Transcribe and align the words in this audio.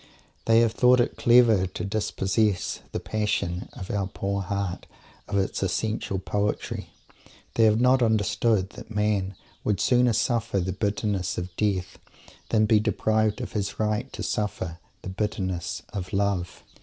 They 0.45 0.61
have 0.61 0.71
thought 0.71 0.99
it 0.99 1.15
clever 1.15 1.67
to 1.67 1.85
dispossess 1.85 2.79
the 2.91 2.99
passion 2.99 3.69
of 3.73 3.91
our 3.91 4.07
poor 4.07 4.41
heart 4.41 4.87
of 5.27 5.37
its 5.37 5.61
essential 5.61 6.17
poetry. 6.17 6.89
They 7.53 7.65
have 7.65 7.79
not 7.79 8.01
understood 8.01 8.71
that 8.71 8.89
man 8.89 9.35
would 9.63 9.79
sooner 9.79 10.13
suffer 10.13 10.59
the 10.59 10.73
bitterness 10.73 11.37
of 11.37 11.55
death 11.55 11.99
than 12.49 12.65
be 12.65 12.79
deprived 12.79 13.41
of 13.41 13.51
his 13.51 13.79
right 13.79 14.11
to 14.13 14.23
suffer 14.23 14.79
the 15.03 15.09
bitterness 15.09 15.83
of 15.93 16.13
love. 16.13 16.63